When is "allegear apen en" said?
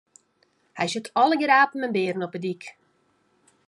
1.21-1.95